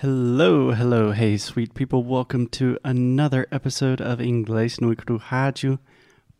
Hello, 0.00 0.72
hello, 0.72 1.12
hey, 1.12 1.38
sweet 1.38 1.72
people. 1.72 2.04
Welcome 2.04 2.48
to 2.48 2.78
another 2.84 3.46
episode 3.50 3.98
of 3.98 4.18
Inglês 4.18 4.78
no 4.78 4.94
Rádio. 4.94 5.78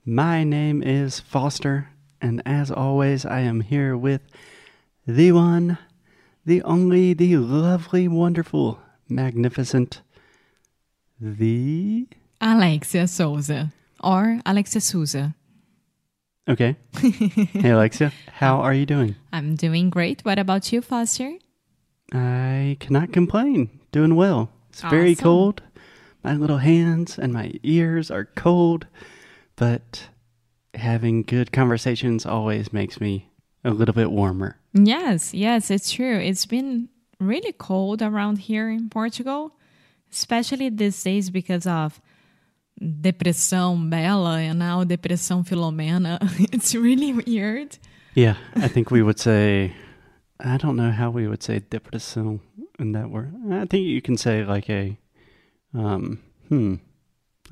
My 0.05 0.45
name 0.45 0.83
is 0.83 1.21
Foster, 1.21 1.89
and 2.21 2.43
as 2.45 2.71
always, 2.71 3.25
I 3.25 3.41
am 3.41 3.63
here 3.63 3.97
with 3.97 4.21
the 5.07 5.33
one, 5.33 5.79
the 6.45 6.63
only, 6.65 7.15
the 7.15 7.39
lovely, 7.39 8.07
wonderful, 8.07 8.79
magnificent, 9.09 10.03
the. 11.19 12.09
Alexia 12.43 13.09
Souza 13.09 13.73
or 14.05 14.39
Alexia 14.45 14.83
Souza. 14.83 15.35
Okay. 16.47 16.77
hey, 16.99 17.71
Alexia, 17.71 18.13
how 18.33 18.59
are 18.59 18.75
you 18.75 18.85
doing? 18.85 19.15
I'm 19.33 19.57
doing 19.57 19.89
great. 19.89 20.21
What 20.27 20.39
about 20.39 20.73
you, 20.73 20.83
Foster? 20.83 21.39
I 22.13 22.77
cannot 22.81 23.13
complain. 23.13 23.81
Doing 23.93 24.15
well. 24.15 24.51
It's 24.71 24.83
very 24.83 25.15
cold. 25.15 25.63
My 26.23 26.35
little 26.35 26.59
hands 26.59 27.19
and 27.19 27.33
my 27.33 27.53
ears 27.63 28.11
are 28.11 28.25
cold, 28.25 28.87
but 29.57 30.09
having 30.75 31.23
good 31.23 31.53
conversations 31.53 32.27
always 32.27 32.73
makes 32.73 33.01
me 33.01 33.31
a 33.65 33.71
little 33.71 33.95
bit 33.95 34.11
warmer. 34.11 34.59
Yes, 34.75 35.33
yes, 35.33 35.71
it's 35.71 35.91
true. 35.91 36.19
It's 36.19 36.47
been 36.47 36.89
really 37.19 37.53
cold 37.53 38.03
around 38.03 38.39
here 38.39 38.69
in 38.69 38.91
Portugal, 38.91 39.53
especially 40.13 40.69
these 40.69 41.03
days 41.03 41.31
because 41.31 41.67
of 41.67 42.01
Depressão 42.81 43.89
Bela 43.89 44.39
and 44.39 44.59
now 44.59 44.85
Depressão 44.85 45.45
Filomena. 45.47 46.19
It's 46.53 46.75
really 46.75 47.13
weird. 47.15 47.79
Yeah, 48.15 48.37
I 48.55 48.69
think 48.69 48.91
we 48.91 49.03
would 49.03 49.19
say, 49.19 49.73
I 50.41 50.57
don't 50.59 50.77
know 50.77 50.91
how 50.91 51.11
we 51.11 51.27
would 51.27 51.43
say 51.43 51.61
depressão 51.61 52.41
in 52.79 52.93
that 52.93 53.11
word. 53.11 53.35
I 53.51 53.65
think 53.67 53.87
you 53.87 54.03
can 54.03 54.17
say 54.17 54.45
like 54.45 54.69
a, 54.69 54.97
um, 55.75 56.21
hmm, 56.49 56.75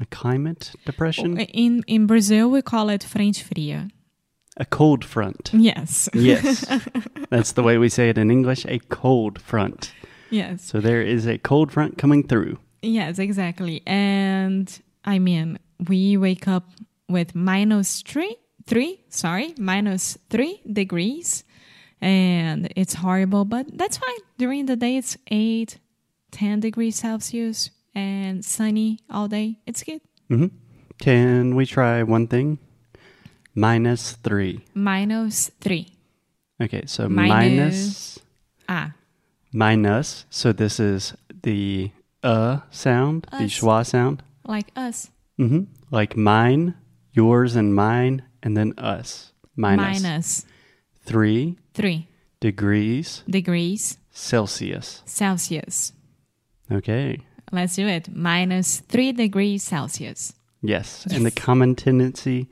a 0.01 0.07
climate 0.07 0.73
depression, 0.85 1.39
In 1.41 1.83
in 1.87 2.07
Brazil, 2.07 2.51
we 2.51 2.63
call 2.63 2.91
it 2.91 3.03
frente 3.05 3.43
fria. 3.43 3.89
a 4.57 4.65
cold 4.65 5.05
front. 5.05 5.51
Yes. 5.53 6.09
Yes, 6.15 6.65
that's 7.31 7.53
the 7.53 7.63
way 7.63 7.79
we 7.79 7.89
say 7.89 8.09
it 8.11 8.19
in 8.19 8.31
English, 8.31 8.65
a 8.67 8.79
cold 8.89 9.41
front. 9.41 9.93
Yes. 10.31 10.63
So 10.63 10.81
there 10.81 11.03
is 11.03 11.27
a 11.27 11.39
cold 11.39 11.73
front 11.73 11.97
coming 11.99 12.27
through. 12.29 12.59
Yes, 12.83 13.19
exactly. 13.19 13.83
And 13.87 14.69
I 15.05 15.19
mean, 15.19 15.59
we 15.89 16.17
wake 16.17 16.47
up 16.49 16.65
with 17.09 17.35
minus 17.35 18.03
three, 18.03 18.37
three, 18.67 19.01
sorry, 19.09 19.55
minus 19.59 20.19
three 20.31 20.61
degrees. 20.73 21.45
And 22.01 22.69
it's 22.77 22.95
horrible, 22.95 23.45
but 23.45 23.67
that's 23.79 23.97
fine. 23.97 24.17
During 24.39 24.67
the 24.67 24.77
day, 24.77 24.97
it's 24.97 25.17
eight, 25.31 25.79
10 26.33 26.61
degrees 26.61 26.97
Celsius 26.97 27.71
and 27.95 28.45
sunny 28.45 28.99
all 29.11 29.29
day. 29.29 29.59
It's 29.67 29.83
good. 29.83 30.01
hmm 30.29 30.47
Can 31.01 31.55
we 31.57 31.65
try 31.67 32.03
one 32.03 32.27
thing? 32.27 32.59
Minus 33.55 34.13
three. 34.23 34.65
Minus 34.75 35.51
three. 35.61 35.89
Okay, 36.61 36.85
so 36.87 37.09
Minus- 37.09 37.29
minus 37.29 38.19
Ah, 38.69 38.93
minus. 39.53 40.25
So 40.31 40.53
this 40.53 40.81
is 40.81 41.15
the 41.43 41.91
uh 42.23 42.61
sound, 42.71 43.27
the 43.31 43.45
Us. 43.45 43.51
schwa 43.61 43.85
sound. 43.87 44.23
like 44.47 44.71
us. 44.77 45.11
Mm-hmm. 45.39 45.65
Like 45.91 46.17
mine, 46.17 46.75
yours, 47.13 47.55
and 47.57 47.75
mine, 47.75 48.23
and 48.43 48.57
then 48.57 48.73
us. 48.79 49.33
Minus 49.57 50.03
Minus 50.03 50.45
three 51.05 51.59
three 51.75 52.09
degrees 52.41 53.23
degrees 53.29 53.99
Celsius. 54.11 55.03
Celsius. 55.07 55.93
Okay. 56.71 57.19
Let's 57.51 57.75
do 57.75 57.87
it. 57.87 58.15
Minus 58.15 58.81
three 58.81 59.13
degrees 59.13 59.65
Celsius. 59.65 60.33
Yes. 60.63 61.05
And 61.11 61.27
the 61.27 61.31
common 61.31 61.75
tendency 61.75 62.49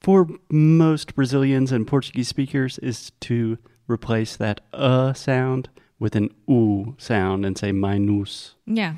for 0.00 0.28
most 0.50 1.14
Brazilians 1.16 1.72
and 1.72 1.86
Portuguese 1.86 2.28
speakers 2.28 2.78
is 2.78 3.12
to 3.20 3.58
replace 3.88 4.36
that 4.36 4.60
uh 4.72 5.14
sound 5.14 5.68
with 5.98 6.14
an 6.14 6.28
oo 6.50 6.94
sound 6.98 7.46
and 7.46 7.56
say 7.56 7.72
minus. 7.72 8.54
Yeah. 8.66 8.94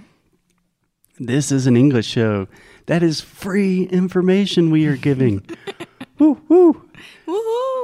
This 1.21 1.51
is 1.53 1.67
an 1.67 1.77
English 1.77 2.07
show. 2.07 2.49
That 2.87 3.03
is 3.03 3.21
free 3.21 3.85
information 3.85 4.71
we 4.71 4.87
are 4.87 4.97
giving. 4.97 5.45
woo 6.19 6.41
woo. 6.49 6.83
Woo 7.27 7.39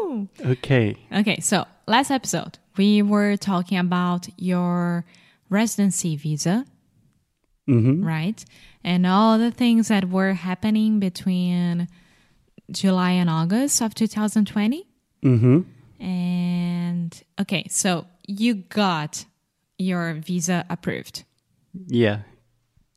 Woohoo! 0.05 0.29
Okay. 0.47 0.97
Okay, 1.13 1.41
so 1.41 1.67
last 1.87 2.11
episode 2.11 2.59
we 2.77 3.03
were 3.03 3.37
talking 3.37 3.79
about 3.79 4.29
your 4.37 5.05
residency 5.49 6.17
visa, 6.17 6.65
Mm-hmm. 7.69 8.05
right? 8.05 8.45
And 8.83 9.07
all 9.07 9.39
the 9.39 9.51
things 9.51 9.89
that 9.89 10.11
were 10.11 10.35
happening 10.35 11.01
between 11.01 11.89
July 12.71 13.13
and 13.13 13.31
August 13.31 13.81
of 13.81 13.95
2020. 13.95 14.87
Mm-hmm. 15.23 16.05
And 16.05 17.23
okay, 17.41 17.67
so 17.71 18.07
you 18.27 18.55
got 18.55 19.25
your 19.79 20.13
visa 20.15 20.67
approved. 20.69 21.25
Yeah. 21.87 22.21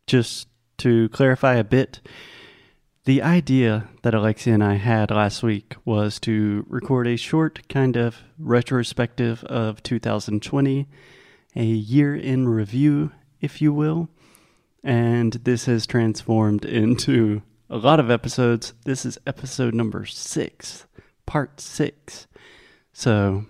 Just 0.05 0.49
to 0.79 1.07
clarify 1.09 1.55
a 1.55 1.63
bit, 1.63 2.01
the 3.07 3.22
idea 3.22 3.88
that 4.01 4.13
Alexia 4.13 4.53
and 4.53 4.62
I 4.62 4.73
had 4.73 5.12
last 5.12 5.41
week 5.41 5.78
was 5.85 6.19
to 6.19 6.66
record 6.68 7.07
a 7.07 7.16
short 7.16 7.66
kind 7.69 7.95
of 7.95 8.18
retrospective 8.38 9.45
of 9.45 9.81
2020, 9.81 10.90
a 11.56 11.63
year 11.63 12.13
in 12.13 12.50
review, 12.50 13.13
if 13.40 13.62
you 13.62 13.72
will. 13.72 14.09
And 14.84 15.31
this 15.31 15.67
has 15.67 15.88
transformed 15.88 16.66
into 16.66 17.44
a 17.69 17.78
lot 17.78 18.01
of 18.01 18.12
episodes. 18.12 18.73
This 18.84 19.06
is 19.06 19.17
episode 19.25 19.73
number 19.73 20.06
six, 20.06 20.85
part 21.25 21.62
six. 21.62 22.28
So 22.91 23.46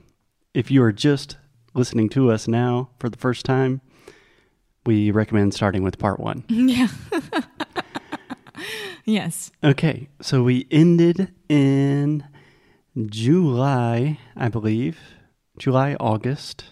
if 0.54 0.70
you 0.70 0.84
are 0.84 0.94
just 0.94 1.36
listening 1.74 2.10
to 2.10 2.30
us 2.30 2.48
now 2.48 2.92
for 3.00 3.10
the 3.10 3.18
first 3.18 3.44
time, 3.44 3.82
we 4.86 5.10
recommend 5.10 5.56
starting 5.56 5.82
with 5.82 5.98
part 5.98 6.20
one. 6.20 6.44
yeah. 6.48 6.90
yes. 9.08 9.52
Okay, 9.64 10.10
so 10.22 10.44
we 10.44 10.68
ended 10.70 11.34
in 11.50 12.24
July, 13.08 14.20
I 14.36 14.50
believe. 14.50 15.00
July, 15.58 15.96
August. 16.00 16.66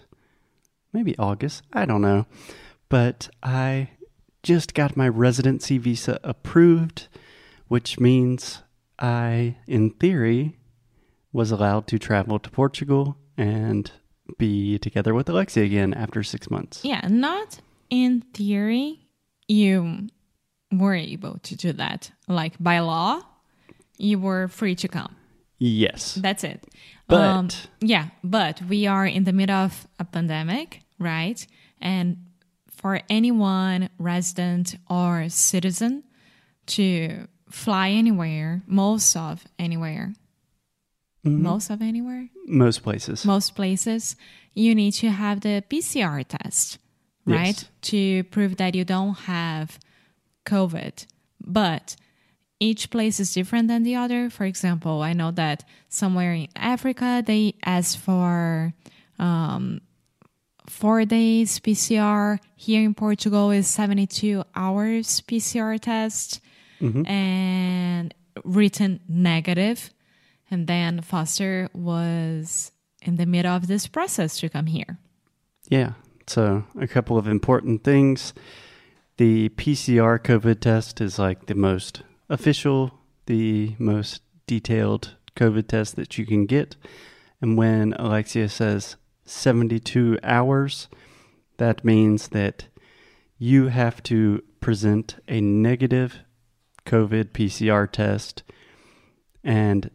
Maybe 0.92 1.18
August. 1.18 1.64
I 1.72 1.84
don't 1.86 2.02
know. 2.02 2.26
But 2.88 3.28
I 3.42 3.90
just 4.44 4.74
got 4.74 4.96
my 4.96 5.08
residency 5.08 5.76
visa 5.78 6.20
approved, 6.22 7.08
which 7.66 7.98
means 7.98 8.62
I, 8.98 9.56
in 9.66 9.90
theory, 9.90 10.56
was 11.32 11.50
allowed 11.50 11.88
to 11.88 11.98
travel 11.98 12.38
to 12.38 12.50
Portugal 12.50 13.16
and 13.36 13.90
be 14.38 14.78
together 14.78 15.14
with 15.14 15.28
Alexia 15.28 15.64
again 15.64 15.92
after 15.94 16.22
six 16.22 16.50
months. 16.50 16.84
Yeah, 16.84 17.06
not 17.08 17.60
in 17.90 18.22
theory 18.32 19.08
you 19.48 20.08
were 20.72 20.94
able 20.94 21.38
to 21.42 21.56
do 21.56 21.72
that. 21.74 22.10
Like 22.28 22.54
by 22.60 22.80
law, 22.80 23.22
you 23.98 24.18
were 24.18 24.48
free 24.48 24.74
to 24.76 24.88
come. 24.88 25.14
Yes. 25.58 26.14
That's 26.14 26.44
it. 26.44 26.64
But 27.08 27.20
Um, 27.20 27.48
yeah, 27.80 28.08
but 28.22 28.60
we 28.68 28.86
are 28.86 29.06
in 29.06 29.24
the 29.24 29.32
middle 29.32 29.56
of 29.56 29.86
a 29.98 30.04
pandemic, 30.04 30.82
right? 30.98 31.46
And 31.80 32.16
for 32.70 33.00
anyone 33.08 33.88
resident 33.98 34.76
or 34.90 35.28
citizen 35.28 36.02
to 36.66 37.26
fly 37.48 37.90
anywhere, 37.90 38.62
most 38.66 39.16
of 39.16 39.44
anywhere, 39.58 40.12
Mm-hmm. 41.24 41.42
most 41.42 41.70
of 41.70 41.82
anywhere, 41.82 42.28
most 42.46 42.82
places. 42.84 43.24
most 43.24 43.56
places, 43.56 44.14
you 44.54 44.74
need 44.76 44.92
to 44.92 45.08
have 45.10 45.40
the 45.40 45.60
PCR 45.68 46.24
test, 46.24 46.78
right? 47.24 47.46
Yes. 47.48 47.64
To 47.90 48.22
prove 48.30 48.56
that 48.58 48.76
you 48.76 48.84
don't 48.84 49.14
have 49.26 49.80
COVID. 50.46 51.06
But 51.44 51.96
each 52.58 52.90
place 52.90 53.20
is 53.20 53.34
different 53.34 53.68
than 53.68 53.82
the 53.82 53.96
other. 53.96 54.30
For 54.30 54.44
example, 54.44 55.02
I 55.02 55.12
know 55.12 55.30
that 55.32 55.64
somewhere 55.88 56.32
in 56.32 56.48
Africa, 56.56 57.22
they 57.24 57.54
ask 57.64 57.98
for 57.98 58.72
um, 59.18 59.80
four 60.68 61.04
days 61.04 61.60
PCR. 61.60 62.38
Here 62.54 62.82
in 62.82 62.94
Portugal 62.94 63.50
is 63.50 63.66
72 63.66 64.42
hours 64.54 65.20
PCR 65.22 65.78
test 65.78 66.40
and 67.06 68.14
written 68.44 69.00
negative. 69.08 69.90
And 70.50 70.66
then 70.66 71.00
Foster 71.02 71.68
was 71.72 72.72
in 73.02 73.16
the 73.16 73.26
middle 73.26 73.54
of 73.54 73.66
this 73.66 73.86
process 73.86 74.38
to 74.40 74.48
come 74.48 74.66
here. 74.66 74.98
Yeah. 75.68 75.92
So, 76.26 76.64
a 76.78 76.86
couple 76.86 77.18
of 77.18 77.28
important 77.28 77.84
things. 77.84 78.34
The 79.18 79.48
PCR 79.50 80.18
COVID 80.18 80.60
test 80.60 81.00
is 81.00 81.18
like 81.18 81.46
the 81.46 81.54
most 81.54 82.02
official, 82.28 82.92
the 83.24 83.74
most 83.78 84.20
detailed 84.46 85.16
COVID 85.34 85.68
test 85.68 85.96
that 85.96 86.18
you 86.18 86.26
can 86.26 86.44
get. 86.44 86.76
And 87.40 87.56
when 87.56 87.94
Alexia 87.94 88.50
says 88.50 88.96
72 89.24 90.18
hours, 90.22 90.88
that 91.56 91.82
means 91.82 92.28
that 92.28 92.66
you 93.38 93.68
have 93.68 94.02
to 94.02 94.42
present 94.60 95.16
a 95.26 95.40
negative 95.40 96.18
COVID 96.84 97.30
PCR 97.30 97.90
test 97.90 98.42
and 99.42 99.90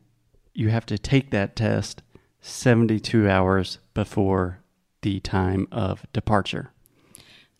you 0.56 0.69
have 0.69 0.88
to 0.88 0.97
take 0.97 1.29
that 1.29 1.56
test 1.56 2.01
72 2.41 3.29
hours 3.29 3.77
before 3.94 4.62
the 5.03 5.19
time 5.19 5.67
of 5.71 6.07
departure. 6.12 6.71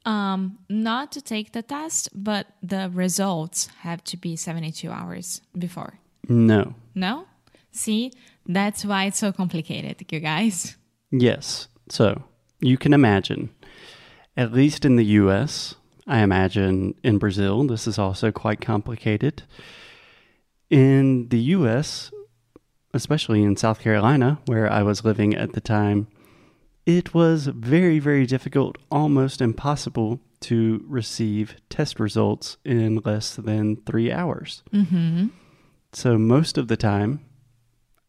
Um, 0.06 0.58
not 0.68 1.12
to 1.12 1.22
take 1.22 1.52
the 1.52 1.62
test, 1.62 2.10
but 2.14 2.48
the 2.64 2.90
results 2.92 3.68
have 3.82 4.04
to 4.06 4.18
be 4.18 4.36
72 4.36 4.90
hours 4.90 5.42
before. 5.58 6.00
No. 6.28 6.74
No? 6.96 7.28
See, 7.72 8.12
that's 8.46 8.84
why 8.84 9.06
it's 9.06 9.20
so 9.20 9.32
complicated, 9.32 10.04
you 10.12 10.20
guys. 10.20 10.76
Yes. 11.12 11.68
So 11.90 12.24
you 12.60 12.78
can 12.78 12.94
imagine, 12.94 13.50
at 14.36 14.54
least 14.54 14.86
in 14.86 14.96
the 14.96 15.06
US, 15.06 15.76
I 16.08 16.20
imagine 16.20 16.96
in 17.04 17.18
Brazil, 17.18 17.64
this 17.66 17.88
is 17.88 18.00
also 18.00 18.32
quite 18.32 18.62
complicated. 18.62 19.44
In 20.70 21.28
the 21.30 21.40
US, 21.56 22.12
especially 22.94 23.44
in 23.44 23.56
South 23.56 23.80
Carolina, 23.80 24.40
where 24.46 24.72
I 24.72 24.84
was 24.84 25.06
living 25.06 25.36
at 25.36 25.54
the 25.54 25.62
time, 25.62 26.08
it 26.86 27.14
was 27.14 27.48
very, 27.48 28.00
very 28.00 28.26
difficult, 28.26 28.78
almost 28.90 29.42
impossible 29.42 30.20
to 30.42 30.84
receive 30.88 31.56
test 31.70 32.00
results 32.00 32.58
in 32.66 33.02
less 33.06 33.36
than 33.36 33.78
three 33.86 34.12
hours. 34.12 34.64
Mm-hmm. 34.74 35.28
So, 35.94 36.18
most 36.18 36.58
of 36.58 36.68
the 36.68 36.78
time, 36.78 37.20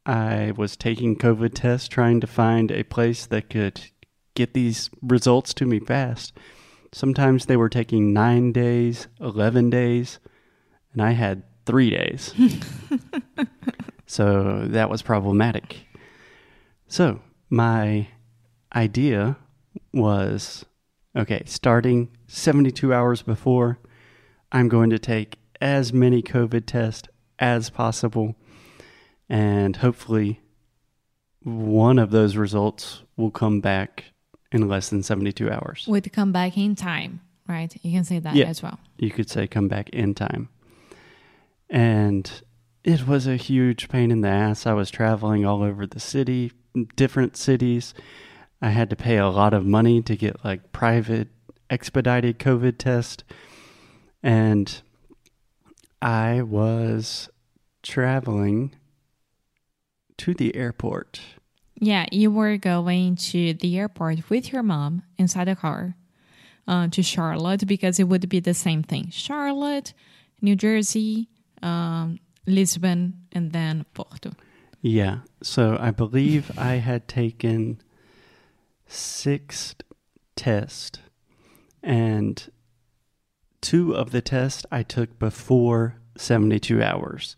I 0.06 0.52
was 0.56 0.76
taking 0.76 1.16
COVID 1.16 1.54
tests 1.54 1.88
trying 1.88 2.20
to 2.20 2.26
find 2.26 2.70
a 2.70 2.84
place 2.84 3.26
that 3.26 3.50
could 3.50 3.80
get 4.34 4.54
these 4.54 4.90
results 5.02 5.52
to 5.54 5.66
me 5.66 5.78
fast. 5.78 6.36
Sometimes 6.92 7.46
they 7.46 7.56
were 7.56 7.68
taking 7.68 8.12
nine 8.12 8.52
days, 8.52 9.08
11 9.20 9.70
days, 9.70 10.18
and 10.92 11.02
I 11.02 11.12
had 11.12 11.42
three 11.64 11.90
days. 11.90 12.34
so 14.06 14.66
that 14.68 14.90
was 14.90 15.02
problematic. 15.02 15.86
So 16.88 17.20
my 17.48 18.08
idea 18.74 19.36
was 19.92 20.64
okay, 21.16 21.42
starting 21.46 22.08
72 22.26 22.92
hours 22.92 23.22
before, 23.22 23.78
I'm 24.50 24.68
going 24.68 24.90
to 24.90 24.98
take 24.98 25.38
as 25.60 25.92
many 25.92 26.22
COVID 26.22 26.66
tests 26.66 27.08
as 27.38 27.70
possible, 27.70 28.34
and 29.28 29.76
hopefully 29.76 30.40
one 31.42 31.98
of 31.98 32.10
those 32.10 32.36
results 32.36 33.02
will 33.16 33.30
come 33.30 33.60
back 33.60 34.04
in 34.50 34.68
less 34.68 34.88
than 34.90 35.02
72 35.02 35.50
hours. 35.50 35.84
Would 35.88 36.12
come 36.12 36.32
back 36.32 36.56
in 36.56 36.74
time, 36.74 37.20
right? 37.48 37.74
You 37.82 37.92
can 37.92 38.04
say 38.04 38.18
that 38.20 38.34
Yeah. 38.34 38.46
as 38.46 38.62
well. 38.62 38.78
You 38.98 39.10
could 39.10 39.28
say 39.28 39.46
come 39.46 39.68
back 39.68 39.88
in 39.90 40.14
time. 40.14 40.48
And 41.68 42.30
it 42.84 43.06
was 43.06 43.26
a 43.26 43.36
huge 43.36 43.88
pain 43.88 44.10
in 44.10 44.20
the 44.20 44.28
ass. 44.28 44.66
I 44.66 44.74
was 44.74 44.90
traveling 44.90 45.44
all 45.44 45.62
over 45.62 45.86
the 45.86 46.00
city, 46.00 46.52
different 46.96 47.36
cities. 47.36 47.94
I 48.62 48.70
had 48.70 48.88
to 48.90 48.96
pay 48.96 49.18
a 49.18 49.28
lot 49.28 49.52
of 49.52 49.66
money 49.66 50.00
to 50.02 50.16
get 50.16 50.44
like 50.44 50.70
private 50.70 51.28
expedited 51.68 52.38
COVID 52.38 52.78
test. 52.78 53.24
And 54.22 54.80
I 56.00 56.42
was 56.42 57.28
traveling 57.82 58.76
to 60.18 60.32
the 60.32 60.54
airport. 60.54 61.20
Yeah, 61.74 62.06
you 62.12 62.30
were 62.30 62.56
going 62.56 63.16
to 63.16 63.54
the 63.54 63.76
airport 63.78 64.30
with 64.30 64.52
your 64.52 64.62
mom 64.62 65.02
inside 65.18 65.48
the 65.48 65.56
car 65.56 65.96
uh, 66.68 66.86
to 66.88 67.02
Charlotte 67.02 67.66
because 67.66 67.98
it 67.98 68.04
would 68.04 68.28
be 68.28 68.38
the 68.38 68.54
same 68.54 68.84
thing. 68.84 69.10
Charlotte, 69.10 69.92
New 70.40 70.54
Jersey, 70.54 71.28
um, 71.62 72.20
Lisbon, 72.46 73.14
and 73.32 73.50
then 73.50 73.84
Porto. 73.94 74.30
Yeah. 74.80 75.18
So 75.42 75.76
I 75.80 75.90
believe 75.90 76.56
I 76.56 76.74
had 76.74 77.08
taken 77.08 77.80
six 78.92 79.74
tests, 80.36 80.98
and 81.82 82.50
two 83.60 83.94
of 83.94 84.10
the 84.10 84.20
tests 84.20 84.66
I 84.70 84.82
took 84.82 85.18
before 85.18 85.96
72 86.16 86.82
hours. 86.82 87.36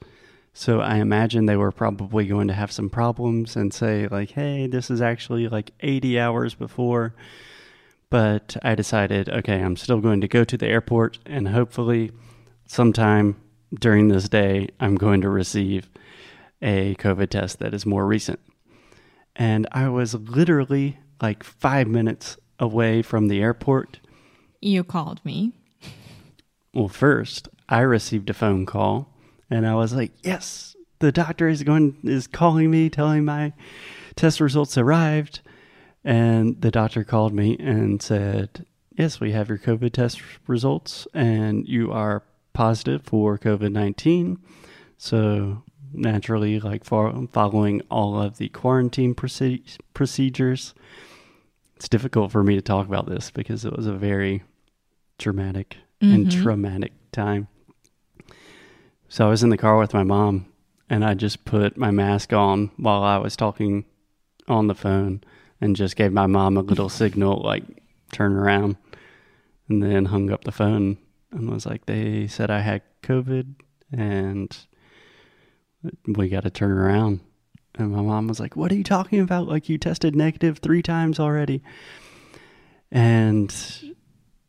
So 0.52 0.80
I 0.80 0.96
imagine 0.96 1.46
they 1.46 1.56
were 1.56 1.72
probably 1.72 2.26
going 2.26 2.48
to 2.48 2.54
have 2.54 2.70
some 2.70 2.88
problems 2.88 3.56
and 3.56 3.74
say, 3.74 4.06
like, 4.06 4.30
hey, 4.30 4.66
this 4.66 4.90
is 4.90 5.02
actually 5.02 5.48
like 5.48 5.72
80 5.80 6.18
hours 6.20 6.54
before. 6.54 7.14
But 8.08 8.56
I 8.62 8.76
decided, 8.76 9.28
okay, 9.28 9.60
I'm 9.60 9.76
still 9.76 10.00
going 10.00 10.20
to 10.20 10.28
go 10.28 10.44
to 10.44 10.56
the 10.56 10.68
airport 10.68 11.18
and 11.26 11.48
hopefully 11.48 12.12
sometime 12.66 13.36
during 13.78 14.08
this 14.08 14.28
day, 14.28 14.68
I'm 14.78 14.94
going 14.94 15.20
to 15.22 15.28
receive 15.28 15.90
a 16.62 16.94
COVID 16.96 17.30
test 17.30 17.58
that 17.58 17.74
is 17.74 17.84
more 17.84 18.06
recent. 18.06 18.40
And 19.36 19.66
I 19.72 19.88
was 19.88 20.14
literally 20.14 20.98
like 21.20 21.42
five 21.42 21.86
minutes 21.86 22.36
away 22.58 23.02
from 23.02 23.28
the 23.28 23.40
airport. 23.40 24.00
You 24.60 24.84
called 24.84 25.24
me. 25.24 25.52
Well, 26.72 26.88
first, 26.88 27.48
I 27.68 27.80
received 27.80 28.30
a 28.30 28.34
phone 28.34 28.66
call 28.66 29.14
and 29.50 29.66
I 29.66 29.74
was 29.74 29.92
like, 29.92 30.12
yes, 30.22 30.76
the 30.98 31.12
doctor 31.12 31.48
is 31.48 31.62
going, 31.62 31.96
is 32.04 32.26
calling 32.26 32.70
me, 32.70 32.90
telling 32.90 33.24
my 33.24 33.52
test 34.16 34.40
results 34.40 34.76
arrived. 34.78 35.40
And 36.04 36.60
the 36.60 36.70
doctor 36.70 37.04
called 37.04 37.32
me 37.32 37.56
and 37.58 38.02
said, 38.02 38.66
yes, 38.96 39.20
we 39.20 39.32
have 39.32 39.48
your 39.48 39.58
COVID 39.58 39.92
test 39.92 40.22
results 40.46 41.06
and 41.14 41.66
you 41.66 41.92
are 41.92 42.22
positive 42.52 43.02
for 43.02 43.38
COVID 43.38 43.72
19. 43.72 44.38
So, 44.96 45.62
naturally, 45.94 46.60
like 46.60 46.84
fo- 46.84 47.26
following 47.32 47.80
all 47.90 48.20
of 48.20 48.38
the 48.38 48.48
quarantine 48.50 49.14
proce- 49.14 49.78
procedures, 49.94 50.74
it's 51.76 51.88
difficult 51.88 52.30
for 52.32 52.42
me 52.42 52.54
to 52.54 52.62
talk 52.62 52.86
about 52.86 53.06
this 53.06 53.30
because 53.30 53.64
it 53.64 53.74
was 53.76 53.86
a 53.86 53.92
very 53.94 54.42
dramatic 55.18 55.76
and 56.00 56.26
Mhm. 56.26 56.42
traumatic 56.42 56.92
time. 57.12 57.48
So 59.08 59.26
I 59.26 59.30
was 59.30 59.42
in 59.42 59.50
the 59.50 59.56
car 59.56 59.78
with 59.78 59.94
my 59.94 60.02
mom 60.02 60.46
and 60.90 61.04
I 61.04 61.14
just 61.14 61.44
put 61.44 61.76
my 61.76 61.90
mask 61.90 62.32
on 62.32 62.70
while 62.76 63.02
I 63.02 63.18
was 63.18 63.36
talking 63.36 63.84
on 64.48 64.66
the 64.66 64.74
phone 64.74 65.22
and 65.60 65.76
just 65.76 65.96
gave 65.96 66.12
my 66.12 66.26
mom 66.26 66.56
a 66.56 66.62
little 66.62 66.88
signal 67.02 67.40
like 67.42 67.64
turn 68.12 68.32
around 68.32 68.76
and 69.68 69.82
then 69.82 70.06
hung 70.06 70.30
up 70.30 70.44
the 70.44 70.52
phone 70.52 70.98
and 71.32 71.50
was 71.50 71.66
like 71.66 71.86
they 71.86 72.26
said 72.26 72.50
I 72.50 72.60
had 72.60 72.82
covid 73.02 73.54
and 73.92 74.56
we 76.06 76.28
got 76.28 76.44
to 76.44 76.50
turn 76.50 76.72
around 76.72 77.20
and 77.76 77.90
my 77.90 78.00
mom 78.00 78.28
was 78.28 78.40
like 78.40 78.56
what 78.56 78.70
are 78.72 78.76
you 78.76 78.84
talking 78.84 79.20
about 79.20 79.48
like 79.48 79.68
you 79.68 79.76
tested 79.78 80.14
negative 80.16 80.58
3 80.58 80.82
times 80.82 81.18
already 81.20 81.62
and 82.90 83.54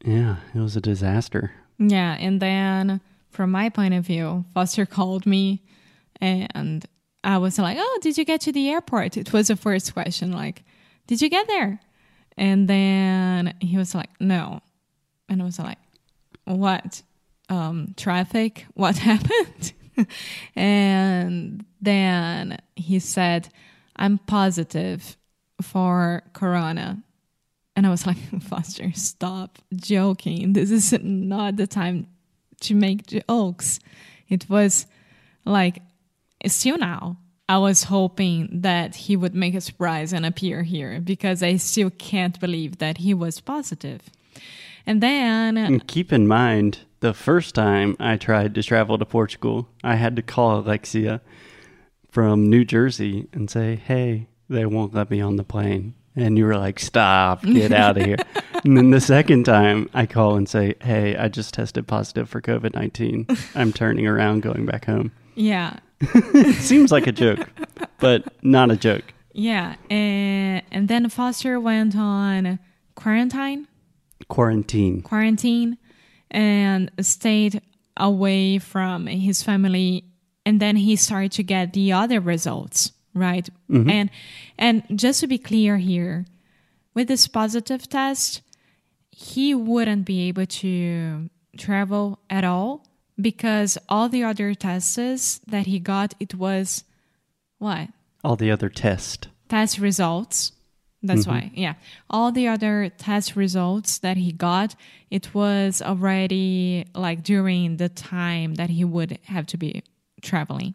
yeah 0.04 0.38
it 0.54 0.60
was 0.60 0.76
a 0.76 0.82
disaster 0.82 1.52
Yeah, 1.78 2.16
and 2.20 2.40
then 2.42 3.02
from 3.32 3.52
my 3.52 3.68
point 3.70 3.94
of 3.94 4.06
view, 4.06 4.46
Foster 4.54 4.86
called 4.98 5.26
me 5.26 5.62
and 6.22 6.86
I 7.24 7.38
was 7.40 7.60
like, 7.60 7.78
Oh, 7.80 8.00
did 8.02 8.18
you 8.18 8.24
get 8.24 8.40
to 8.42 8.52
the 8.54 8.70
airport? 8.70 9.18
It 9.18 9.34
was 9.34 9.48
the 9.50 9.58
first 9.58 9.94
question, 9.94 10.32
like, 10.32 10.64
Did 11.08 11.22
you 11.22 11.30
get 11.30 11.48
there? 11.48 11.80
And 12.38 12.68
then 12.70 13.56
he 13.60 13.78
was 13.78 13.94
like, 13.94 14.10
No. 14.22 14.62
And 15.28 15.42
I 15.42 15.46
was 15.46 15.60
like, 15.60 15.80
What? 16.46 17.02
Um, 17.50 17.94
traffic? 17.98 18.68
What 18.74 18.98
happened? 19.10 19.74
and 20.56 21.66
then 21.82 22.60
he 22.76 23.00
said, 23.00 23.50
I'm 23.96 24.18
positive 24.20 25.18
for 25.62 26.24
Corona. 26.34 27.02
And 27.76 27.86
I 27.86 27.90
was 27.90 28.06
like, 28.06 28.18
Foster, 28.42 28.92
stop 28.94 29.60
joking. 29.74 30.54
This 30.54 30.72
is 30.72 30.94
not 31.02 31.58
the 31.58 31.68
time 31.68 32.08
to 32.62 32.76
make 32.76 33.08
jokes. 33.08 33.80
It 34.28 34.50
was 34.50 34.86
like, 35.46 35.82
still 36.48 36.78
now, 36.78 37.18
I 37.48 37.60
was 37.60 37.84
hoping 37.84 38.62
that 38.62 38.96
he 38.96 39.16
would 39.16 39.36
make 39.36 39.54
a 39.54 39.62
surprise 39.62 40.14
and 40.14 40.26
appear 40.26 40.64
here 40.64 41.00
because 41.00 41.44
I 41.44 41.58
still 41.58 41.92
can't 41.92 42.40
believe 42.40 42.80
that 42.80 42.98
he 42.98 43.14
was 43.14 43.40
positive. 43.40 44.02
And 44.86 45.02
then, 45.02 45.58
And 45.58 45.88
keep 45.88 46.12
in 46.12 46.28
mind, 46.28 46.80
the 47.06 47.14
first 47.14 47.54
time 47.54 47.96
I 48.00 48.18
tried 48.18 48.56
to 48.56 48.64
travel 48.64 48.98
to 48.98 49.06
Portugal, 49.06 49.70
I 49.84 49.96
had 49.96 50.16
to 50.16 50.24
call 50.24 50.58
Alexia 50.60 51.22
from 52.10 52.50
New 52.50 52.66
Jersey 52.66 53.28
and 53.32 53.48
say, 53.48 53.76
hey, 53.76 54.28
they 54.50 54.66
won't 54.66 54.96
let 54.96 55.12
me 55.12 55.22
on 55.22 55.36
the 55.36 55.44
plane. 55.44 55.94
And 56.16 56.36
you 56.36 56.46
were 56.46 56.58
like, 56.58 56.80
stop, 56.80 57.44
get 57.44 57.72
out 57.84 57.98
of 58.00 58.06
here. 58.06 58.18
and 58.64 58.76
then 58.76 58.90
the 58.90 59.00
second 59.02 59.44
time 59.44 59.88
I 59.94 60.08
call 60.08 60.36
and 60.36 60.50
say, 60.50 60.74
hey, 60.82 61.16
I 61.16 61.28
just 61.28 61.54
tested 61.54 61.86
positive 61.88 62.28
for 62.28 62.42
COVID 62.42 62.74
19. 62.74 63.28
I'm 63.54 63.72
turning 63.72 64.08
around, 64.08 64.42
going 64.42 64.66
back 64.66 64.86
home. 64.86 65.12
yeah, 65.36 65.78
It 66.02 66.56
seems 66.62 66.92
like 66.92 67.06
a 67.06 67.12
joke, 67.12 67.48
but 68.00 68.24
not 68.44 68.72
a 68.72 68.78
joke. 68.78 69.04
yeah. 69.32 69.76
And, 69.92 70.64
and 70.72 70.88
then 70.88 71.08
Foster 71.10 71.60
went 71.60 71.96
on 71.96 72.58
quarantine. 72.96 73.68
Quarantine. 74.28 75.04
quarantine 75.04 75.78
and 76.32 76.92
stayed 77.02 77.62
away 77.98 78.60
from 78.60 79.08
his 79.08 79.42
family 79.44 80.04
and 80.46 80.60
then 80.60 80.76
he 80.76 80.96
started 80.96 81.32
to 81.32 81.44
get 81.44 81.74
the 81.74 81.92
other 81.92 82.20
results 82.20 82.92
right 83.14 83.50
mm-hmm. 83.70 83.90
and 83.90 84.10
and 84.58 84.84
just 84.96 85.22
to 85.22 85.28
be 85.28 85.38
clear 85.38 85.78
here 85.78 86.26
with 86.94 87.08
this 87.08 87.28
positive 87.28 87.88
test 87.88 88.42
he 89.12 89.56
wouldn't 89.56 90.06
be 90.06 90.28
able 90.28 90.46
to 90.46 91.30
travel 91.58 92.20
at 92.30 92.44
all 92.44 92.86
because 93.20 93.78
all 93.88 94.10
the 94.10 94.24
other 94.24 94.54
tests 94.54 95.40
that 95.48 95.68
he 95.68 95.80
got 95.80 96.14
it 96.20 96.36
was 96.36 96.84
what 97.58 97.90
All 98.24 98.36
the 98.36 98.52
other 98.52 98.70
test. 98.70 99.30
test 99.48 99.80
results. 99.80 100.52
That's 101.06 101.22
mm-hmm. 101.22 101.32
why, 101.32 101.52
yeah. 101.54 101.76
All 102.10 102.32
the 102.32 102.48
other 102.48 102.90
test 102.98 103.36
results 103.36 104.00
that 104.00 104.18
he 104.18 104.32
got, 104.32 104.76
it 105.10 105.34
was 105.34 105.82
already 105.82 106.86
like 106.94 107.24
during 107.24 107.78
the 107.78 107.90
time 107.90 108.56
that 108.56 108.70
he 108.70 108.84
would 108.84 109.20
have 109.26 109.46
to 109.48 109.58
be 109.58 109.84
traveling. 110.22 110.74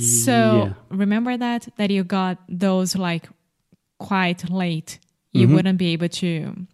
So 0.00 0.32
yeah. 0.32 0.72
remember 0.88 1.36
that 1.36 1.68
that 1.76 1.90
you 1.90 2.02
got 2.02 2.38
those 2.48 2.96
like 2.96 3.28
quite 3.98 4.48
late. 4.50 4.98
You 5.32 5.46
mm-hmm. 5.46 5.54
wouldn't 5.54 5.78
be 5.78 5.92
able 5.92 6.08
to 6.08 6.66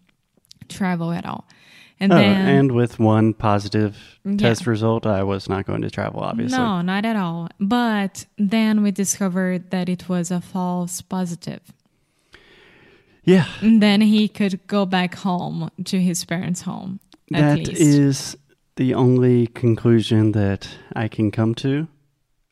travel 0.68 1.10
at 1.12 1.26
all. 1.26 1.44
And 1.98 2.12
Oh, 2.12 2.16
then 2.16 2.48
and 2.48 2.72
with 2.72 2.98
one 2.98 3.32
positive 3.34 4.18
Yeah. 4.24 4.36
test 4.36 4.66
result, 4.66 5.06
I 5.06 5.22
was 5.22 5.48
not 5.48 5.66
going 5.66 5.82
to 5.82 5.90
travel, 5.90 6.20
obviously. 6.20 6.58
no, 6.58 6.82
not 6.82 7.04
at 7.04 7.16
all. 7.16 7.48
But 7.60 8.26
then 8.38 8.82
we 8.82 8.90
discovered 8.90 9.70
that 9.70 9.88
it 9.88 10.08
was 10.08 10.30
a 10.30 10.40
false 10.40 11.00
positive. 11.00 11.60
Yeah, 13.24 13.46
And 13.60 13.80
then 13.80 14.00
he 14.00 14.26
could 14.26 14.66
go 14.66 14.84
back 14.84 15.14
home 15.14 15.70
to 15.84 16.00
his 16.00 16.24
parents' 16.24 16.62
home. 16.62 16.98
At 17.32 17.56
that 17.56 17.68
is 17.68 18.36
the 18.76 18.94
only 18.94 19.46
conclusion 19.46 20.32
that 20.32 20.68
I 20.94 21.08
can 21.08 21.30
come 21.30 21.54
to. 21.56 21.86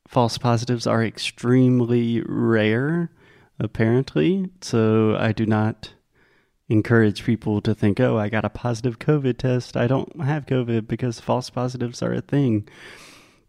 False 0.06 0.38
positives 0.38 0.86
are 0.86 1.04
extremely 1.04 2.22
rare, 2.24 3.10
apparently. 3.58 4.50
So 4.60 5.16
I 5.16 5.32
do 5.32 5.44
not 5.44 5.92
encourage 6.68 7.24
people 7.24 7.60
to 7.60 7.74
think, 7.74 7.98
oh, 7.98 8.16
I 8.16 8.28
got 8.28 8.44
a 8.44 8.50
positive 8.50 9.00
COVID 9.00 9.38
test. 9.38 9.76
I 9.76 9.88
don't 9.88 10.22
have 10.22 10.46
COVID 10.46 10.86
because 10.86 11.18
false 11.18 11.50
positives 11.50 12.00
are 12.00 12.14
a 12.14 12.20
thing. 12.20 12.68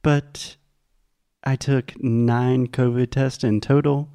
But 0.02 0.56
I 1.44 1.56
took 1.56 1.94
nine 2.02 2.68
COVID 2.68 3.12
tests 3.12 3.44
in 3.44 3.62
total, 3.62 4.10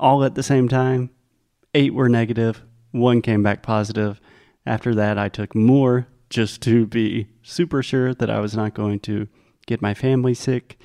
all 0.00 0.24
at 0.24 0.34
the 0.34 0.42
same 0.42 0.68
time. 0.68 1.10
Eight 1.74 1.92
were 1.94 2.08
negative, 2.08 2.62
one 2.92 3.20
came 3.22 3.42
back 3.42 3.62
positive. 3.62 4.20
After 4.66 4.94
that, 4.94 5.18
I 5.18 5.28
took 5.28 5.54
more 5.54 6.06
just 6.30 6.62
to 6.62 6.86
be 6.86 7.28
super 7.42 7.82
sure 7.82 8.14
that 8.14 8.30
I 8.30 8.40
was 8.40 8.56
not 8.56 8.74
going 8.74 9.00
to 9.00 9.28
get 9.66 9.82
my 9.82 9.94
family 9.94 10.34
sick. 10.34 10.78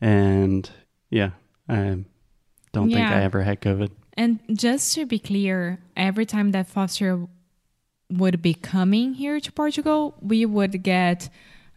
And 0.00 0.68
yeah, 1.10 1.30
I 1.68 2.04
don't 2.72 2.90
think 2.90 3.06
I 3.06 3.22
ever 3.22 3.42
had 3.42 3.60
COVID. 3.60 3.90
And 4.14 4.40
just 4.52 4.94
to 4.94 5.06
be 5.06 5.18
clear, 5.18 5.78
every 5.96 6.26
time 6.26 6.52
that 6.52 6.66
Foster 6.66 7.26
would 8.10 8.40
be 8.42 8.54
coming 8.54 9.14
here 9.14 9.40
to 9.40 9.52
Portugal, 9.52 10.16
we 10.20 10.46
would 10.46 10.82
get 10.82 11.28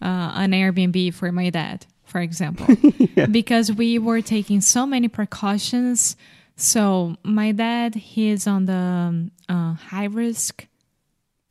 uh, 0.01 0.31
an 0.35 0.51
Airbnb 0.51 1.13
for 1.13 1.31
my 1.31 1.49
dad, 1.49 1.85
for 2.05 2.21
example, 2.21 2.67
because 3.31 3.71
we 3.71 3.99
were 3.99 4.21
taking 4.21 4.61
so 4.61 4.85
many 4.85 5.07
precautions. 5.07 6.15
So 6.59 7.15
my 7.23 7.53
dad, 7.53 7.95
he 7.95 8.29
is 8.29 8.45
on 8.45 8.65
the 8.65 8.73
um, 8.73 9.31
uh, 9.47 9.73
high 9.73 10.05
risk. 10.05 10.67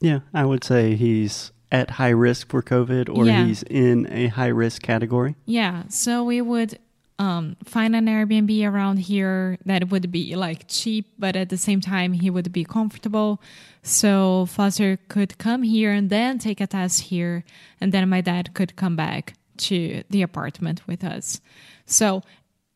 Yeah, 0.00 0.20
I 0.34 0.44
would 0.44 0.62
say 0.62 0.94
he's 0.96 1.50
at 1.72 1.90
high 1.92 2.10
risk 2.10 2.48
for 2.48 2.62
COVID 2.62 3.08
or 3.08 3.26
Yeah. 3.26 3.46
he's 3.46 3.62
in 3.64 4.06
a 4.12 4.26
high 4.28 4.48
risk 4.48 4.82
category. 4.82 5.34
Yeah, 5.46 5.84
so 5.88 6.24
we 6.24 6.40
would 6.42 6.78
um, 7.18 7.56
find 7.64 7.96
an 7.96 8.06
Airbnb 8.06 8.64
around 8.70 8.98
here 8.98 9.58
that 9.64 9.88
would 9.90 10.12
be 10.12 10.36
like 10.36 10.68
cheap, 10.68 11.06
but 11.18 11.36
at 11.36 11.48
the 11.48 11.56
same 11.56 11.80
time 11.80 12.12
he 12.12 12.28
would 12.30 12.52
be 12.52 12.64
comfortable. 12.64 13.40
So 13.82 14.44
Foster 14.46 14.98
could 15.08 15.38
come 15.38 15.62
here 15.62 15.90
and 15.90 16.10
then 16.10 16.38
take 16.38 16.60
a 16.60 16.66
test 16.66 17.00
here, 17.04 17.44
and 17.80 17.92
then 17.92 18.08
my 18.10 18.20
dad 18.20 18.52
could 18.54 18.76
come 18.76 18.94
back 18.94 19.34
to 19.68 20.04
the 20.10 20.22
apartment 20.22 20.86
with 20.86 21.02
us. 21.02 21.40
So 21.86 22.22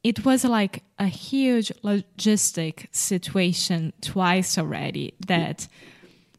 it 0.04 0.24
was 0.24 0.44
like 0.44 0.82
a 0.98 1.06
huge 1.06 1.72
logistic 1.82 2.86
situation 2.90 3.92
twice 4.00 4.58
already 4.58 5.14
that 5.26 5.68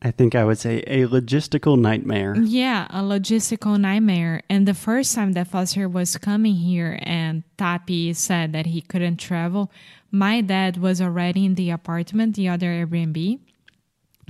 I 0.06 0.12
think 0.12 0.36
I 0.36 0.44
would 0.44 0.58
say 0.58 0.84
a 0.86 1.08
logistical 1.08 1.80
nightmare. 1.80 2.36
Yeah, 2.36 2.88
a 2.90 3.02
logistical 3.02 3.80
nightmare. 3.80 4.42
And 4.50 4.68
the 4.68 4.74
first 4.74 5.16
time 5.16 5.32
that 5.32 5.48
Foster 5.48 5.88
was 5.88 6.18
coming 6.18 6.56
here 6.56 7.00
and 7.04 7.44
TAP 7.58 7.90
said 8.14 8.52
that 8.52 8.66
he 8.66 8.82
couldn't 8.82 9.16
travel, 9.16 9.72
my 10.12 10.42
dad 10.42 10.76
was 10.76 11.02
already 11.02 11.46
in 11.46 11.56
the 11.56 11.70
apartment, 11.70 12.36
the 12.36 12.50
other 12.50 12.68
Airbnb. 12.68 13.40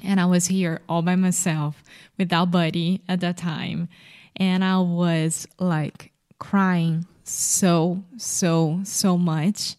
And 0.04 0.20
I 0.20 0.26
was 0.26 0.46
here 0.48 0.82
all 0.88 1.02
by 1.02 1.16
myself 1.16 1.84
without 2.20 2.52
Buddy 2.52 3.02
at 3.10 3.22
that 3.22 3.38
time. 3.38 3.90
And 4.36 4.64
I 4.64 4.78
was 4.78 5.48
like 5.58 6.12
crying 6.38 7.08
so, 7.24 8.04
so, 8.18 8.82
so 8.84 9.18
much. 9.18 9.76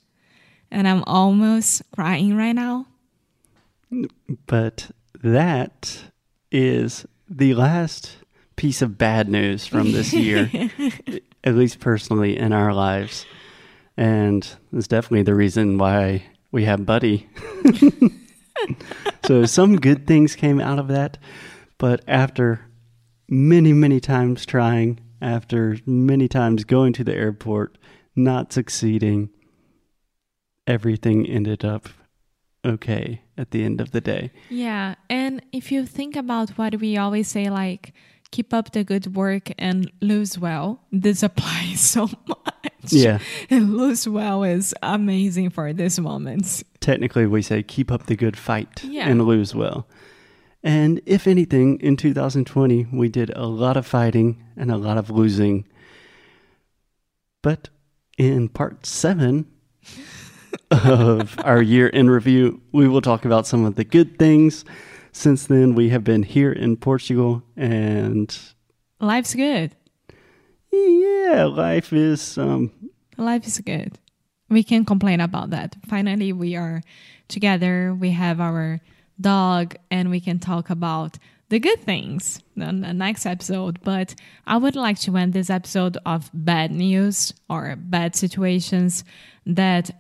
And 0.71 0.89
I'm 0.89 1.05
almost 1.05 1.83
crying 1.95 2.37
right 2.37 2.53
now. 2.53 2.87
But 4.47 4.91
that 5.23 6.05
is 6.51 7.07
the 7.29 7.55
last 7.55 8.17
piece 8.57 8.83
of 8.83 8.99
bad 8.99 9.29
news 9.29 9.67
from 9.67 9.93
this 9.93 10.13
year, 10.13 10.51
at 11.45 11.55
least 11.55 11.81
personally 11.81 12.37
in 12.37 12.53
our 12.53 12.73
lives. 12.73 13.27
And 13.97 14.49
it's 14.73 14.89
definitely 14.89 15.23
the 15.23 15.35
reason 15.35 15.79
why 15.79 16.25
we 16.51 16.65
have 16.65 16.87
Buddy. 16.87 17.29
so 19.27 19.45
some 19.45 19.77
good 19.77 20.07
things 20.07 20.37
came 20.37 20.61
out 20.61 20.79
of 20.79 20.89
that. 20.89 21.19
But 21.79 22.03
after 22.09 22.67
many, 23.29 23.73
many 23.73 24.01
times 24.01 24.47
trying, 24.47 25.01
after 25.25 25.77
many 25.87 26.29
times 26.29 26.65
going 26.65 26.93
to 26.93 27.05
the 27.05 27.15
airport, 27.15 27.79
not 28.15 28.53
succeeding, 28.53 29.31
everything 30.67 31.27
ended 31.27 31.65
up 31.65 31.89
okay 32.65 33.23
at 33.37 33.51
the 33.51 33.65
end 33.65 33.81
of 33.81 33.91
the 33.91 34.01
day. 34.01 34.31
Yeah, 34.49 34.95
and 35.11 35.43
if 35.53 35.71
you 35.73 35.85
think 35.87 36.17
about 36.17 36.51
what 36.51 36.81
we 36.81 36.97
always 36.97 37.29
say, 37.29 37.51
like 37.51 37.93
keep 38.31 38.53
up 38.53 38.73
the 38.73 38.83
good 38.85 39.15
work 39.15 39.51
and 39.59 39.91
lose 40.01 40.39
well, 40.39 40.81
this 40.93 41.23
applies 41.29 41.81
so 41.81 42.09
much. 42.27 42.93
Yeah. 42.93 43.19
and 43.51 43.77
lose 43.79 44.07
well 44.09 44.43
is 44.45 44.75
amazing 44.83 45.51
for 45.51 45.73
these 45.73 45.99
moments. 45.99 46.63
technically 46.81 47.27
we 47.27 47.41
say 47.41 47.63
keep 47.63 47.91
up 47.91 48.07
the 48.07 48.17
good 48.17 48.37
fight 48.37 48.85
Yeah. 48.85 49.09
and 49.09 49.25
lose 49.27 49.55
well. 49.55 49.87
And 50.65 51.03
if 51.05 51.27
anything, 51.27 51.79
in 51.81 51.95
2020, 51.99 52.87
we 52.91 53.11
did 53.11 53.31
a 53.37 53.47
lot 53.47 53.77
of 53.77 53.87
fighting 53.87 54.43
and 54.57 54.71
a 54.71 54.79
lot 54.79 54.97
of 54.97 55.11
losing. 55.11 55.67
But 57.43 57.69
in 58.17 58.49
part 58.49 58.87
seven 58.87 59.45
of 60.71 61.39
our 61.45 61.61
year 61.61 61.89
in 61.89 62.09
review, 62.09 62.63
we 62.73 62.89
will 62.89 63.03
talk 63.03 63.27
about 63.27 63.47
some 63.47 63.67
of 63.67 63.75
the 63.75 63.85
good 63.85 64.19
things. 64.19 64.65
Since 65.13 65.49
then, 65.49 65.75
we 65.75 65.91
have 65.91 66.03
been 66.03 66.23
here 66.23 66.51
in 66.51 66.79
Portugal, 66.79 67.43
and 67.57 68.37
Life's 69.01 69.35
good. 69.35 69.77
yeah, 70.73 71.45
life 71.45 71.93
is 71.93 72.39
um, 72.39 72.73
Life 73.19 73.47
is 73.47 73.59
good. 73.61 73.99
We 74.49 74.63
can 74.63 74.85
complain 74.87 75.21
about 75.21 75.51
that. 75.51 75.77
Finally, 75.87 76.33
we 76.33 76.57
are 76.57 76.83
together. 77.29 77.95
We 77.95 78.11
have 78.11 78.41
our 78.41 78.81
dog, 79.21 79.77
and 79.91 80.11
we 80.11 80.21
can 80.21 80.39
talk 80.39 80.71
about 80.71 81.19
the 81.49 81.59
good 81.59 81.81
things 81.81 82.41
in 82.57 82.81
the 82.81 82.93
next 82.93 83.27
episode. 83.27 83.81
But 83.83 84.15
I 84.47 84.57
would 84.57 84.77
like 84.77 84.99
to 85.01 85.17
end 85.17 85.33
this 85.33 85.51
episode 85.51 85.99
of 86.05 86.31
bad 86.33 86.71
news 86.71 87.35
or 87.49 87.77
bad 87.77 88.17
situations 88.17 89.05
that 89.47 89.91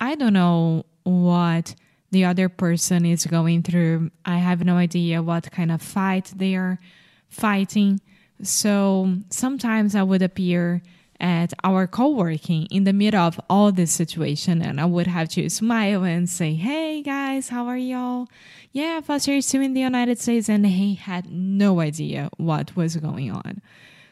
I 0.00 0.14
don't 0.14 0.32
know 0.32 0.84
what 1.04 1.74
the 2.10 2.24
other 2.24 2.48
person 2.48 3.04
is 3.04 3.26
going 3.26 3.62
through. 3.62 4.10
I 4.24 4.38
have 4.38 4.64
no 4.64 4.76
idea 4.76 5.22
what 5.22 5.50
kind 5.50 5.72
of 5.72 5.82
fight 5.82 6.32
they 6.36 6.54
are 6.54 6.78
fighting. 7.28 8.00
So 8.42 9.16
sometimes 9.30 9.94
I 9.94 10.02
would 10.02 10.22
appear 10.22 10.82
at 11.20 11.52
our 11.62 11.86
co-working 11.86 12.66
in 12.70 12.84
the 12.84 12.92
middle 12.92 13.20
of 13.20 13.40
all 13.48 13.72
this 13.72 13.92
situation 13.92 14.60
and 14.60 14.80
I 14.80 14.84
would 14.84 15.06
have 15.06 15.28
to 15.30 15.48
smile 15.48 16.04
and 16.04 16.28
say, 16.28 16.54
Hey 16.54 17.02
guys, 17.02 17.48
how 17.48 17.66
are 17.66 17.76
y'all? 17.76 18.28
Yeah, 18.72 19.00
Foster 19.00 19.32
is 19.32 19.46
still 19.46 19.62
in 19.62 19.74
the 19.74 19.80
United 19.80 20.18
States 20.18 20.48
and 20.48 20.66
he 20.66 20.94
had 20.94 21.30
no 21.30 21.80
idea 21.80 22.30
what 22.36 22.74
was 22.76 22.96
going 22.96 23.30
on. 23.30 23.62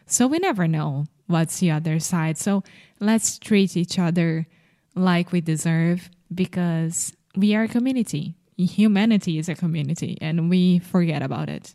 So 0.07 0.27
we 0.27 0.39
never 0.39 0.69
know 0.69 1.07
what's 1.27 1.59
the 1.59 1.71
other 1.71 1.99
side. 1.99 2.39
So 2.39 2.63
let's 3.01 3.39
treat 3.39 3.77
each 3.77 3.99
other 3.99 4.47
like 4.95 5.33
we 5.33 5.41
deserve 5.41 6.11
because 6.33 7.15
we 7.35 7.55
are 7.55 7.65
a 7.65 7.69
community. 7.69 8.35
humanity 8.57 9.39
is 9.39 9.49
a 9.49 9.55
community 9.55 10.19
and 10.21 10.49
we 10.49 10.79
forget 10.79 11.23
about 11.23 11.49
it. 11.49 11.75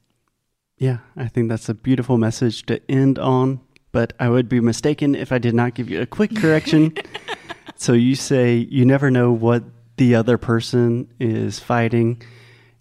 Yeah, 0.78 1.00
I 1.16 1.28
think 1.28 1.50
that's 1.50 1.70
a 1.70 1.74
beautiful 1.74 2.18
message 2.18 2.66
to 2.68 2.80
end 2.90 3.18
on, 3.18 3.62
but 3.98 4.14
I 4.20 4.30
would 4.30 4.48
be 4.48 4.60
mistaken 4.60 5.16
if 5.16 5.32
I 5.32 5.40
did 5.40 5.56
not 5.56 5.74
give 5.74 5.90
you 5.90 6.00
a 6.00 6.06
quick 6.06 6.36
correction. 6.36 6.94
so 7.78 7.94
you 7.94 8.14
say 8.14 8.54
you 8.70 8.86
never 8.86 9.10
know 9.10 9.32
what 9.32 9.64
the 9.96 10.14
other 10.14 10.38
person 10.38 11.12
is 11.20 11.58
fighting. 11.58 12.22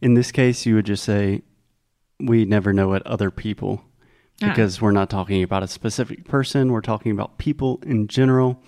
In 0.03 0.13
this 0.13 0.31
case, 0.31 0.67
you 0.67 0.75
would 0.75 0.85
just 0.85 1.03
say, 1.05 1.41
we 2.21 2.45
never 2.45 2.71
know 2.75 2.89
what 2.89 3.01
other 3.07 3.31
people, 3.31 3.83
Ah. 4.43 4.49
because 4.51 4.83
we're 4.83 4.91
not 4.91 5.09
talking 5.09 5.43
about 5.43 5.63
a 5.63 5.69
specific 5.69 6.27
person, 6.27 6.71
we're 6.71 6.83
talking 6.83 7.13
about 7.13 7.39
people 7.39 7.83
in 7.87 8.09
general. 8.09 8.63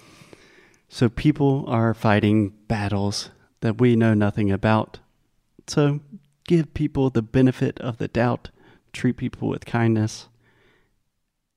So 0.88 1.10
people 1.10 1.66
are 1.68 1.92
fighting 1.92 2.54
battles 2.66 3.28
that 3.60 3.78
we 3.78 3.94
know 3.94 4.14
nothing 4.14 4.50
about. 4.50 5.00
So 5.66 6.00
give 6.46 6.72
people 6.72 7.10
the 7.10 7.20
benefit 7.20 7.78
of 7.80 7.98
the 7.98 8.08
doubt, 8.08 8.48
treat 8.94 9.18
people 9.18 9.48
with 9.48 9.66
kindness. 9.66 10.28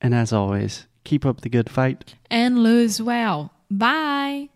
And 0.01 0.13
as 0.15 0.33
always, 0.33 0.87
keep 1.03 1.25
up 1.25 1.41
the 1.41 1.49
good 1.49 1.69
fight. 1.69 2.15
And 2.29 2.63
lose 2.63 3.01
well. 3.01 3.53
Bye. 3.69 4.49